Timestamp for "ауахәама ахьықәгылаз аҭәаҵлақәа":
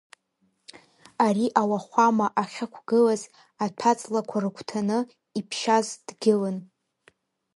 1.61-4.37